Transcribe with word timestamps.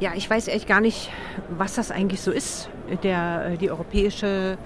Ja, 0.00 0.12
ich 0.16 0.30
weiß 0.30 0.48
echt 0.48 0.66
gar 0.66 0.80
nicht, 0.80 1.10
was 1.50 1.74
das 1.74 1.90
eigentlich 1.90 2.22
so 2.22 2.30
ist, 2.30 2.70
der, 3.02 3.58
die 3.58 3.70
europäische 3.70 4.56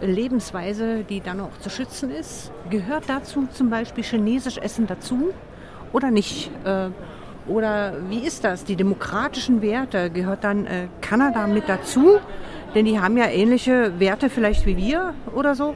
Lebensweise, 0.00 1.04
die 1.04 1.20
dann 1.20 1.40
auch 1.40 1.58
zu 1.60 1.68
schützen 1.68 2.10
ist. 2.10 2.50
Gehört 2.70 3.04
dazu 3.08 3.46
zum 3.52 3.68
Beispiel 3.68 4.02
chinesisch 4.02 4.56
Essen 4.56 4.86
dazu 4.86 5.34
oder 5.92 6.10
nicht? 6.10 6.50
Äh, 6.64 6.88
oder 7.46 7.92
wie 8.08 8.20
ist 8.20 8.42
das? 8.44 8.64
Die 8.64 8.74
demokratischen 8.74 9.60
Werte, 9.60 10.08
gehört 10.08 10.44
dann 10.44 10.64
äh, 10.64 10.88
Kanada 11.02 11.46
mit 11.46 11.68
dazu? 11.68 12.18
Denn 12.74 12.86
die 12.86 12.98
haben 12.98 13.18
ja 13.18 13.26
ähnliche 13.26 14.00
Werte 14.00 14.30
vielleicht 14.30 14.64
wie 14.64 14.78
wir 14.78 15.12
oder 15.34 15.54
so. 15.54 15.74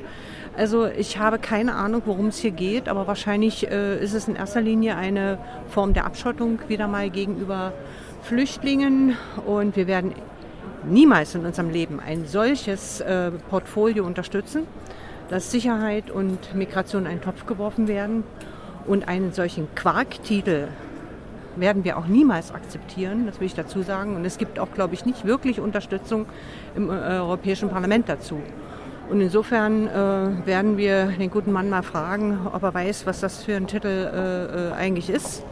Also 0.57 0.87
ich 0.87 1.19
habe 1.19 1.39
keine 1.39 1.75
Ahnung, 1.75 2.01
worum 2.07 2.29
es 2.29 2.39
hier 2.39 2.53
geht, 2.53 2.89
aber 2.89 3.07
wahrscheinlich 3.07 3.71
äh, 3.71 4.03
ist 4.03 4.15
es 4.15 4.29
in 4.29 4.37
erster 4.37 4.63
Linie 4.63 4.97
eine 4.97 5.39
Form 5.69 5.93
der 5.93 6.07
Abschottung 6.07 6.61
wieder 6.69 6.89
mal 6.89 7.11
gegenüber 7.11 7.75
Flüchtlingen 8.25 9.19
und 9.45 9.77
wir 9.77 9.87
werden 9.87 10.15
niemals 10.89 11.35
in 11.35 11.45
unserem 11.45 11.69
Leben 11.69 12.01
ein 12.01 12.25
solches 12.25 13.03
äh, 13.03 13.31
Portfolio 13.51 14.07
unterstützen, 14.07 14.67
dass 15.29 15.51
Sicherheit 15.51 16.11
und 16.11 16.55
Migration 16.55 17.03
in 17.03 17.13
einen 17.13 17.21
Topf 17.21 17.45
geworfen 17.45 17.87
werden 17.87 18.25
und 18.87 19.09
einen 19.09 19.33
solchen 19.33 19.69
Quarktitel 19.75 20.69
werden 21.57 21.85
wir 21.85 21.99
auch 21.99 22.07
niemals 22.07 22.53
akzeptieren, 22.53 23.27
das 23.27 23.41
will 23.41 23.47
ich 23.47 23.55
dazu 23.55 23.83
sagen. 23.83 24.17
Und 24.17 24.25
es 24.25 24.39
gibt 24.39 24.59
auch, 24.59 24.73
glaube 24.73 24.95
ich, 24.95 25.05
nicht 25.05 25.27
wirklich 25.27 25.61
Unterstützung 25.61 26.25
im 26.75 26.89
äh, 26.89 26.93
Europäischen 26.93 27.69
Parlament 27.69 28.09
dazu. 28.09 28.41
Und 29.11 29.21
insofern 29.21 29.87
äh, 29.87 30.47
werden 30.47 30.79
wir 30.79 31.09
den 31.09 31.31
guten 31.31 31.53
Mann 31.53 31.69
mal 31.69 31.83
fragen, 31.83 32.47
ob 32.51 32.63
er 32.63 32.73
weiß, 32.73 33.05
was 33.05 33.21
das 33.21 33.45
für 33.45 33.55
ein 33.55 33.67
Titel 33.67 33.87
äh, 33.87 34.71
äh 34.71 34.73
eigentlich 34.73 35.11
ist 35.11 35.45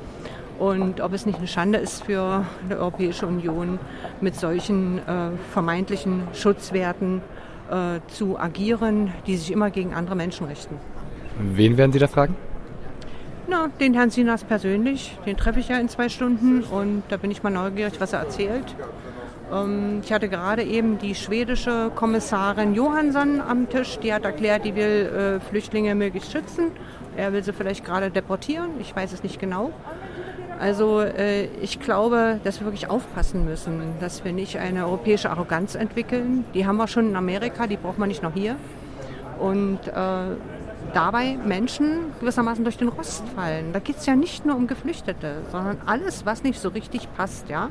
und 0.63 1.01
ob 1.01 1.13
es 1.13 1.27
nicht 1.27 1.39
eine 1.39 1.49
Schande 1.49 1.79
ist 1.79 2.05
für 2.05 2.47
die 2.71 2.75
Europäische 2.75 3.27
Union, 3.27 3.81
mit 4.21 4.37
solchen 4.37 4.99
äh, 4.99 5.33
vermeintlichen 5.53 6.23
Schutzwerten 6.35 7.21
äh, 7.69 7.99
zu 8.07 8.39
agieren, 8.39 9.13
die 9.27 9.37
sich 9.37 9.51
immer 9.51 9.71
gegen 9.71 9.93
andere 9.93 10.15
Menschen 10.15 10.47
richten. 10.47 10.77
Wen 11.41 11.77
werden 11.77 11.91
Sie 11.91 11.99
da 11.99 12.07
fragen? 12.07 12.37
Na, 13.49 13.71
den 13.81 13.93
Herrn 13.95 14.11
Sinas 14.11 14.45
persönlich. 14.45 15.19
Den 15.27 15.37
treffe 15.37 15.59
ich 15.59 15.69
ja 15.69 15.79
in 15.79 15.89
zwei 15.89 16.09
Stunden 16.09 16.63
und 16.63 17.03
da 17.09 17.17
bin 17.17 17.33
ich 17.33 17.43
mal 17.43 17.51
neugierig, 17.51 17.95
was 17.99 18.13
er 18.13 18.21
erzählt. 18.21 18.77
Ähm, 19.53 20.01
ich 20.05 20.13
hatte 20.13 20.29
gerade 20.29 20.63
eben 20.63 20.97
die 20.99 21.17
schwedische 21.17 21.91
Kommissarin 21.97 22.77
Johansson 22.77 23.41
am 23.41 23.69
Tisch, 23.69 23.99
die 23.99 24.15
hat 24.15 24.25
erklärt, 24.25 24.65
die 24.65 24.77
will 24.77 25.41
äh, 25.41 25.41
Flüchtlinge 25.41 25.97
möglichst 25.97 26.31
schützen. 26.31 26.71
Er 27.17 27.33
will 27.33 27.43
sie 27.43 27.53
vielleicht 27.53 27.85
gerade 27.85 28.13
deportieren, 28.13 28.71
ich 28.79 28.95
weiß 28.95 29.13
es 29.13 29.25
nicht 29.25 29.41
genau. 29.41 29.73
Also 30.63 31.01
äh, 31.01 31.47
ich 31.61 31.81
glaube, 31.81 32.39
dass 32.45 32.61
wir 32.61 32.67
wirklich 32.69 32.89
aufpassen 32.89 33.45
müssen, 33.45 33.81
dass 33.99 34.25
wir 34.25 34.33
nicht 34.33 34.59
eine 34.59 34.87
europäische 34.87 35.29
Arroganz 35.29 35.75
entwickeln. 35.75 36.45
Die 36.55 36.69
haben 36.69 36.77
wir 36.77 36.87
schon 36.87 37.09
in 37.09 37.17
Amerika, 37.17 37.67
die 37.67 37.77
braucht 37.77 37.99
man 37.99 38.09
nicht 38.09 38.23
noch 38.23 38.33
hier. 38.33 38.55
Und 39.41 39.81
äh, 39.89 39.93
dabei 40.95 41.37
Menschen 41.45 42.13
gewissermaßen 42.21 42.63
durch 42.63 42.77
den 42.77 42.87
Rost 42.87 43.25
fallen. 43.35 43.73
Da 43.73 43.81
geht 43.81 43.97
es 43.97 44.07
ja 44.07 44.15
nicht 44.15 44.47
nur 44.47 44.55
um 44.55 44.69
Geflüchtete, 44.69 45.39
sondern 45.51 45.79
alles, 45.85 46.27
was 46.27 46.45
nicht 46.45 46.61
so 46.61 46.69
richtig 46.69 47.13
passt, 47.17 47.49
ja. 47.49 47.69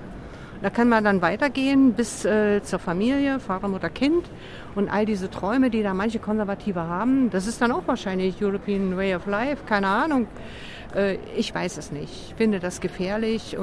Da 0.62 0.69
kann 0.69 0.89
man 0.89 1.06
dann 1.06 1.22
weitergehen 1.22 1.94
bis 1.94 2.25
äh, 2.25 2.62
zur 2.62 2.80
Familie, 2.80 3.39
Vater, 3.39 3.69
Mutter, 3.69 3.89
Kind 3.89 4.25
und 4.75 4.89
all 4.89 5.06
diese 5.06 5.30
Träume, 5.30 5.69
die 5.69 5.81
da 5.81 5.94
manche 5.94 6.19
Konservative 6.19 6.81
haben. 6.81 7.30
Das 7.30 7.47
ist 7.47 7.62
dann 7.62 7.72
auch 7.72 7.84
wahrscheinlich 7.86 8.44
European 8.44 8.97
Way 8.97 9.16
of 9.16 9.28
Life, 9.28 9.64
keine 9.66 9.88
Ahnung. 9.88 10.28
Äh, 10.95 11.17
ich 11.36 11.53
weiß 11.53 11.78
es 11.78 11.92
nicht. 11.92 12.11
Ich 12.30 12.36
finde 12.36 12.59
das 12.59 12.81
gefährlich. 12.81 13.58